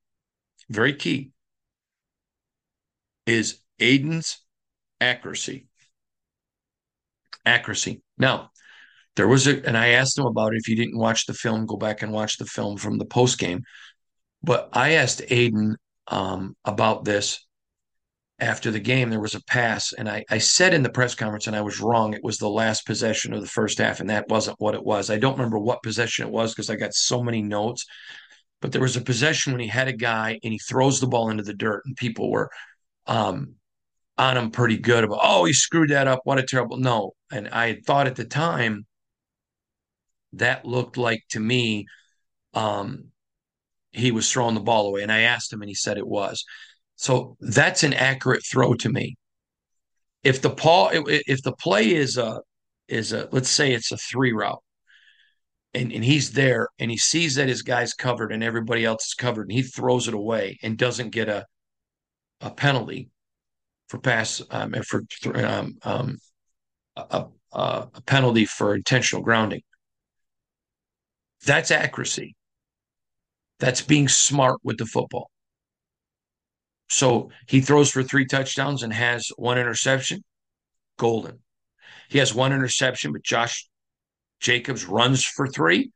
[0.69, 1.31] very key
[3.25, 4.39] is Aidan's
[5.01, 5.67] accuracy.
[7.45, 8.01] Accuracy.
[8.17, 8.51] Now,
[9.15, 10.57] there was a, and I asked him about it.
[10.57, 13.39] If you didn't watch the film, go back and watch the film from the post
[13.39, 13.63] game.
[14.43, 17.45] But I asked Aidan um, about this
[18.39, 19.09] after the game.
[19.09, 21.79] There was a pass, and I, I said in the press conference, and I was
[21.79, 22.13] wrong.
[22.13, 25.09] It was the last possession of the first half, and that wasn't what it was.
[25.09, 27.85] I don't remember what possession it was because I got so many notes.
[28.61, 31.29] But there was a possession when he had a guy and he throws the ball
[31.29, 32.49] into the dirt, and people were
[33.07, 33.55] um,
[34.17, 36.21] on him pretty good about, oh, he screwed that up.
[36.23, 36.77] What a terrible.
[36.77, 37.13] No.
[37.31, 38.85] And I thought at the time
[40.33, 41.85] that looked like to me,
[42.53, 43.05] um,
[43.91, 45.03] he was throwing the ball away.
[45.03, 46.43] And I asked him and he said it was.
[46.95, 49.15] So that's an accurate throw to me.
[50.23, 52.41] If the Paul, if the play is a,
[52.87, 54.61] is a, let's say it's a three route,
[55.73, 59.13] and, and he's there and he sees that his guy's covered and everybody else is
[59.13, 61.45] covered and he throws it away and doesn't get a
[62.41, 63.09] a penalty
[63.87, 65.03] for pass um, for
[65.35, 66.17] um, um,
[66.95, 69.61] a, a, penalty for intentional grounding.
[71.45, 72.35] That's accuracy.
[73.59, 75.29] That's being smart with the football.
[76.89, 80.23] So he throws for three touchdowns and has one interception.
[80.97, 81.39] Golden.
[82.09, 83.67] He has one interception, but Josh
[84.39, 85.91] Jacobs runs for three.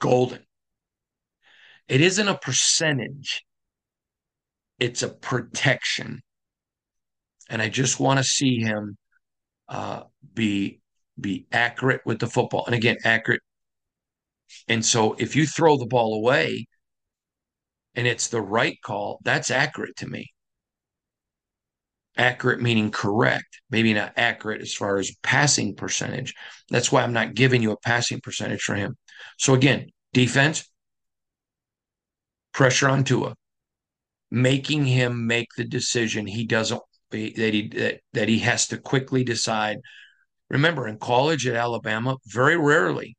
[0.00, 0.44] Golden.
[1.88, 3.44] It isn't a percentage,
[4.78, 6.22] it's a protection.
[7.50, 8.96] And I just want to see him
[9.68, 10.80] uh, be
[11.20, 12.64] be accurate with the football.
[12.66, 13.40] And again, accurate.
[14.68, 16.66] And so if you throw the ball away
[17.94, 20.32] and it's the right call, that's accurate to me.
[22.16, 26.34] Accurate meaning correct, maybe not accurate as far as passing percentage.
[26.70, 28.96] That's why I'm not giving you a passing percentage for him.
[29.38, 30.68] So again, defense,
[32.52, 33.34] pressure on Tua,
[34.30, 39.24] making him make the decision he doesn't that he that, that he has to quickly
[39.24, 39.78] decide.
[40.50, 43.16] Remember, in college at Alabama, very rarely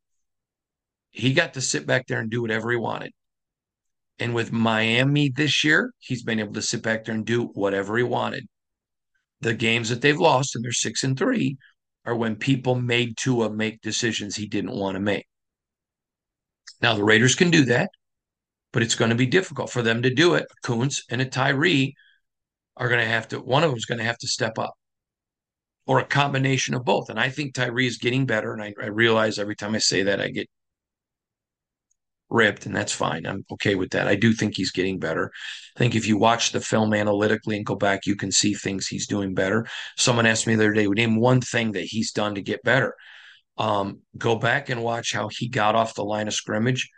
[1.16, 3.14] he got to sit back there and do whatever he wanted.
[4.20, 7.98] And with Miami this year, he's been able to sit back there and do whatever
[7.98, 8.48] he wanted.
[9.40, 11.58] The games that they've lost, and they're six and three,
[12.06, 15.26] are when people made Tua make decisions he didn't want to make.
[16.82, 17.90] Now the Raiders can do that,
[18.74, 20.46] but it's going to be difficult for them to do it.
[20.66, 21.96] Koonce and a Tyree
[22.78, 23.40] are going to have to.
[23.40, 24.74] One of them is going to have to step up,
[25.88, 27.10] or a combination of both.
[27.10, 28.54] And I think Tyree is getting better.
[28.54, 30.50] And I, I realize every time I say that, I get
[32.30, 33.26] ripped, and that's fine.
[33.26, 34.08] I'm okay with that.
[34.08, 35.32] I do think he's getting better.
[35.76, 38.88] I think if you watch the film analytically and go back, you can see things
[38.88, 39.68] he's doing better.
[39.96, 42.96] Someone asked me the other day, name one thing that he's done to get better.
[43.58, 46.90] Um, go back and watch how he got off the line of scrimmage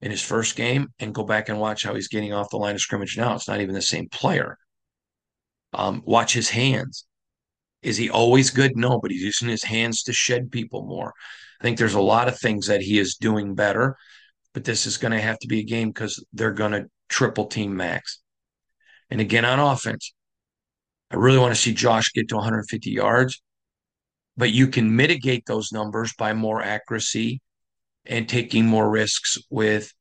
[0.00, 2.74] in his first game, and go back and watch how he's getting off the line
[2.74, 3.34] of scrimmage now.
[3.34, 4.58] It's not even the same player.
[5.72, 7.06] Um, watch his hands.
[7.82, 8.76] Is he always good?
[8.76, 11.12] No, but he's using his hands to shed people more.
[11.60, 13.96] I think there's a lot of things that he is doing better
[14.52, 17.46] but this is going to have to be a game because they're going to triple
[17.46, 18.20] team Maxx.
[19.10, 20.12] And again, on offense,
[21.10, 23.42] I really want to see Josh get to 150 yards,
[24.36, 27.40] but you can mitigate those numbers by more accuracy
[28.06, 29.92] and taking more risks with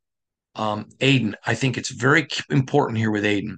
[0.56, 1.36] um, Aidan.
[1.46, 3.58] I think it's very important here with Aidan.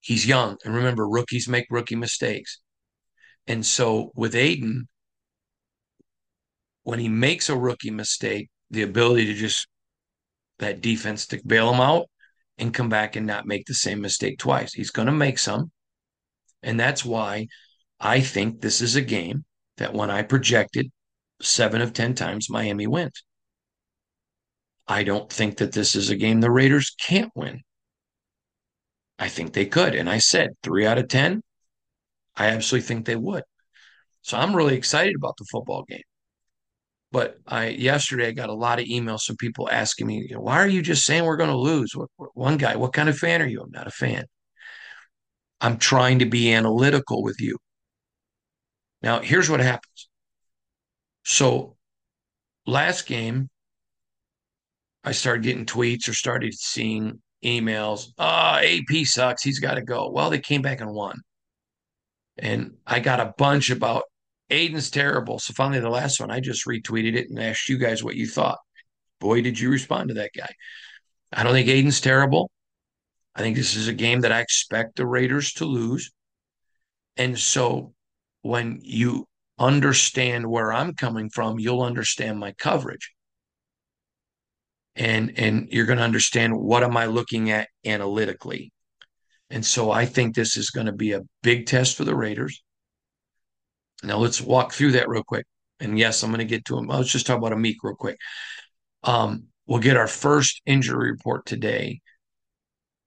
[0.00, 2.60] He's young, and remember, rookies make rookie mistakes.
[3.46, 4.88] And so with Aidan,
[6.82, 9.66] when he makes a rookie mistake, the ability to just
[10.58, 12.06] that defense to bail him out
[12.58, 14.72] and come back and not make the same mistake twice.
[14.72, 15.70] He's going to make some.
[16.62, 17.46] And that's why
[18.00, 19.44] I think this is a game
[19.76, 20.90] that when I projected
[21.40, 23.22] seven of 10 times, Miami wins.
[24.86, 27.62] I don't think that this is a game the Raiders can't win.
[29.18, 29.94] I think they could.
[29.94, 31.42] And I said three out of 10,
[32.36, 33.42] I absolutely think they would.
[34.22, 36.02] So I'm really excited about the football game.
[37.10, 40.68] But I yesterday I got a lot of emails from people asking me, why are
[40.68, 41.92] you just saying we're going to lose?
[42.34, 43.62] One guy, what kind of fan are you?
[43.62, 44.24] I'm not a fan.
[45.60, 47.56] I'm trying to be analytical with you.
[49.02, 50.08] Now, here's what happens.
[51.24, 51.76] So
[52.66, 53.48] last game,
[55.02, 58.08] I started getting tweets or started seeing emails.
[58.18, 59.42] Ah, oh, AP sucks.
[59.42, 60.10] He's got to go.
[60.10, 61.20] Well, they came back and won.
[62.38, 64.04] And I got a bunch about
[64.50, 65.38] Aidan's terrible.
[65.38, 68.26] So finally, the last one, I just retweeted it and asked you guys what you
[68.26, 68.58] thought.
[69.20, 70.48] Boy, did you respond to that guy.
[71.32, 72.50] I don't think Aidan's terrible.
[73.34, 76.10] I think this is a game that I expect the Raiders to lose.
[77.16, 77.92] And so
[78.42, 79.26] when you
[79.58, 83.12] understand where I'm coming from, you'll understand my coverage.
[84.98, 88.72] And and you're going to understand what am I looking at analytically.
[89.48, 92.62] And so I think this is going to be a big test for the Raiders.
[94.02, 95.46] Now let's walk through that real quick.
[95.80, 96.88] And yes, I'm going to get to him.
[96.88, 98.18] Let's just talk about Amik real quick.
[99.04, 102.00] Um, we'll get our first injury report today.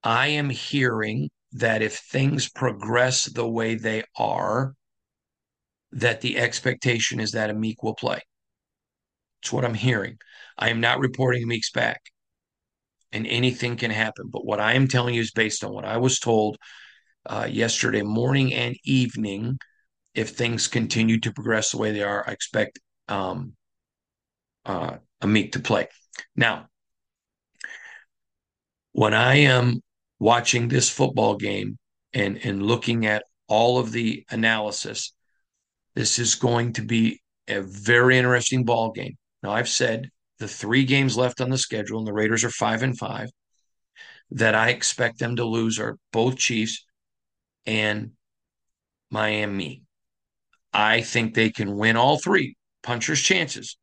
[0.03, 4.73] I am hearing that if things progress the way they are,
[5.91, 8.21] that the expectation is that Amik will play.
[9.41, 10.17] It's what I'm hearing.
[10.57, 12.01] I am not reporting Amik's back,
[13.11, 14.29] and anything can happen.
[14.31, 16.57] But what I am telling you is based on what I was told
[17.25, 19.57] uh, yesterday morning and evening
[20.13, 23.53] if things continue to progress the way they are, I expect um,
[24.65, 25.87] uh, Amik to play.
[26.35, 26.67] Now,
[28.91, 29.81] when I am
[30.19, 31.77] watching this football game
[32.13, 35.13] and and looking at all of the analysis,
[35.95, 39.17] this is going to be a very interesting ball game.
[39.43, 42.83] Now, I've said the three games left on the schedule, and the Raiders are five
[42.83, 43.29] and five,
[44.31, 46.85] that I expect them to lose are both Chiefs
[47.65, 48.11] and
[49.09, 49.83] Miami.
[50.73, 52.55] I think they can win all three.
[52.81, 53.77] Puncher's chances.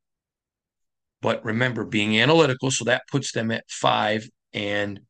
[1.21, 5.01] But remember, being analytical, so that puts them at five and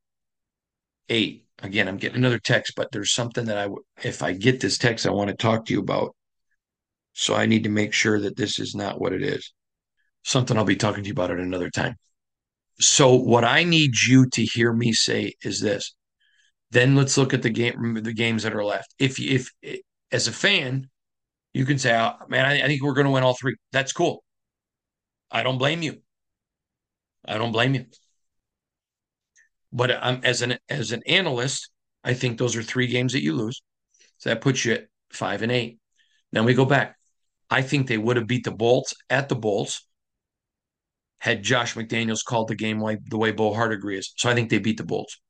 [1.08, 1.44] eight.
[1.60, 3.68] Again, I'm getting another text, but there's something that I,
[4.02, 6.14] if I get this text, I want to talk to you about.
[7.12, 9.52] So I need to make sure that this is not what it is.
[10.28, 11.96] Something I'll be talking to you about at another time.
[12.78, 15.94] So what I need you to hear me say is this.
[16.70, 18.94] Then let's look at the game, the games that are left.
[18.98, 19.50] If if
[20.12, 20.90] as a fan,
[21.54, 23.56] you can say, oh, "Man, I, I think we're going to win all three.
[23.72, 24.22] That's cool.
[25.30, 26.02] I don't blame you.
[27.26, 27.86] I don't blame you.
[29.72, 31.70] But I'm as an as an analyst,
[32.04, 33.62] I think those are three games that you lose.
[34.18, 35.78] So that puts you at five and eight.
[36.32, 36.98] Then we go back.
[37.48, 39.87] I think they would have beat the Bolts at the Bolts
[41.18, 44.12] had Josh McDaniels called the game like the way Bo Hardegree is.
[44.16, 45.20] So I think they beat the Bolts.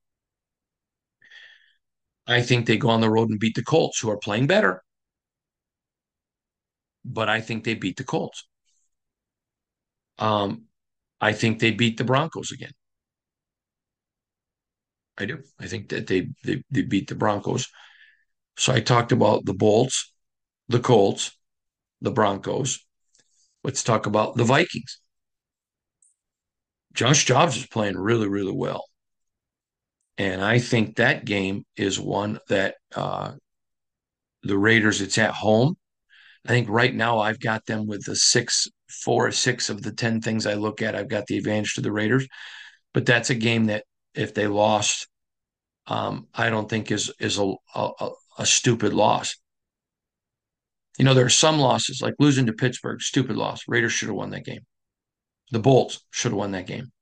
[2.27, 4.83] I think they go on the road and beat the Colts, who are playing better.
[7.05, 8.47] But I think they beat the Colts.
[10.19, 10.67] Um,
[11.21, 12.73] I think they beat the Broncos again.
[15.17, 15.43] I do.
[15.59, 17.67] I think that they they, they beat the Broncos.
[18.57, 20.13] So I talked about the Bolts,
[20.69, 21.33] the Colts,
[22.01, 22.81] the Broncos.
[23.65, 25.01] Let's talk about the Vikings.
[26.95, 28.85] Josh Dobbs is playing really, really well.
[30.17, 33.33] And I think that game is one that uh,
[34.43, 35.77] the Raiders, it's at home.
[36.45, 40.21] I think right now I've got them with the six, four six of the 10
[40.21, 40.97] things I look at.
[40.97, 42.27] I've got the advantage to the Raiders.
[42.95, 43.85] But that's a game that
[44.15, 45.07] if they lost,
[45.87, 49.37] um, I don't think is is a, a, a stupid loss.
[50.99, 53.61] You know, there are some losses like losing to Pittsburgh, stupid loss.
[53.69, 54.61] Raiders should have won that game.
[55.51, 56.93] The Bolts should have won that game.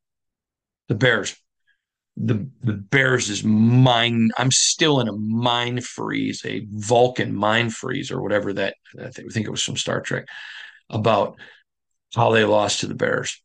[0.89, 1.37] The Bears,
[2.17, 4.31] the the Bears is mine.
[4.39, 9.31] I'm still in a mind freeze, a Vulcan mind freeze, or whatever that I think,
[9.31, 10.27] I think it was from Star Trek
[10.89, 11.37] about
[12.15, 13.43] how they lost to the Bears.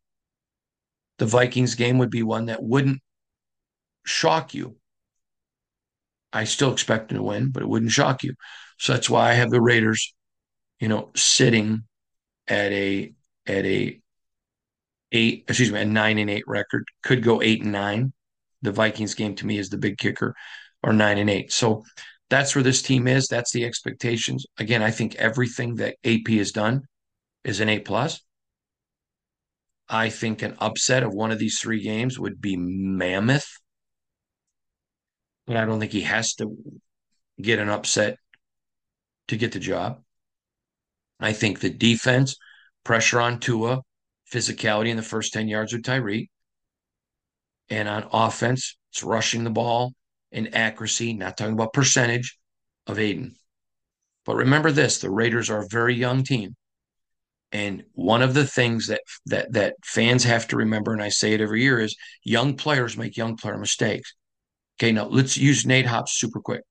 [1.18, 3.02] The Vikings game would be one that wouldn't
[4.06, 4.78] shock you.
[6.34, 8.36] I still expect them to win, but it wouldn't shock you.
[8.80, 10.14] So that's why I have the Raiders,
[10.80, 11.84] you know, sitting
[12.48, 13.14] at a
[13.46, 14.01] at a
[15.12, 16.86] eight, excuse me, a nine and eight record.
[17.04, 18.14] Could go eight and nine
[18.62, 20.36] the Vikings game to me is the big kicker,
[20.84, 21.52] or nine and eight.
[21.52, 21.84] So
[22.30, 23.28] that's where this team is.
[23.28, 24.46] That's the expectations.
[24.58, 26.84] Again, I think everything that AP has done
[27.44, 28.22] is an A plus.
[29.90, 33.50] I think an upset of one of these three games would be mammoth.
[35.48, 36.56] But I don't think he has to
[37.42, 38.18] get an upset
[39.28, 40.02] to get the job.
[41.20, 42.38] I think the defense,
[42.84, 43.82] pressure on Tua,
[44.32, 46.30] physicality in the first 10 yards with Tyreek.
[47.70, 49.94] And on offense, it's rushing the ball
[50.32, 52.38] and accuracy, not talking about percentage
[52.88, 53.36] of Aidan.
[54.26, 56.56] But remember this the Raiders are a very young team.
[57.54, 61.34] And one of the things that that that fans have to remember, and I say
[61.34, 64.14] it every year, is young players make young player mistakes.
[64.80, 66.62] Okay, now let's use Nate Hobbs super quick.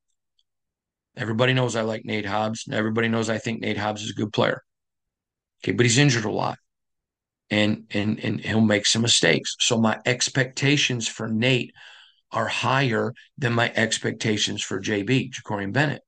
[1.16, 2.64] Everybody knows I like Nate Hobbs.
[2.70, 4.62] Everybody knows I think Nate Hobbs is a good player.
[5.62, 6.56] Okay, but he's injured a lot
[7.51, 9.57] and and and he'll make some mistakes.
[9.61, 11.72] So my expectations for Nate
[12.32, 16.03] are higher than my expectations for JB, Jakorian Bennett.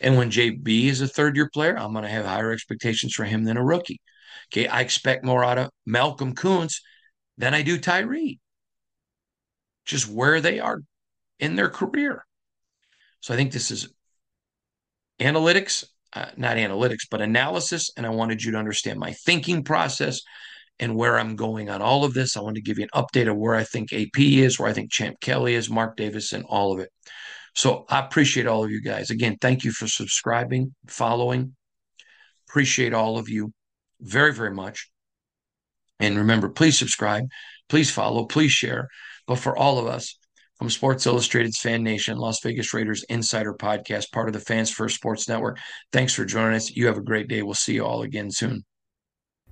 [0.00, 3.24] And when JB is a third year player, I'm going to have higher expectations for
[3.24, 4.00] him than a rookie.
[4.52, 6.80] Okay, I expect more out of Malcolm Koonce
[7.36, 8.38] than I do Tyree.
[9.84, 10.80] Just where they are
[11.40, 12.24] in their career.
[13.20, 13.88] So I think this is
[15.18, 17.90] analytics, uh, not analytics, but analysis.
[17.96, 20.20] And I wanted you to understand my thinking process
[20.80, 22.36] and where I'm going on all of this.
[22.36, 24.72] I want to give you an update of where I think AP is, where I
[24.72, 26.90] think Champ Kelly is, Mark Davis, and all of it.
[27.54, 29.10] So I appreciate all of you guys.
[29.10, 31.56] Again, thank you for subscribing, following.
[32.48, 33.52] Appreciate all of you
[34.00, 34.88] very, very much.
[36.00, 37.24] And remember, please subscribe,
[37.68, 38.88] please follow, please share.
[39.26, 40.16] But for all of us,
[40.58, 44.96] from Sports Illustrated's Fan Nation, Las Vegas Raiders Insider Podcast, part of the Fans First
[44.96, 45.58] Sports Network.
[45.92, 46.70] Thanks for joining us.
[46.70, 47.42] You have a great day.
[47.42, 48.64] We'll see you all again soon.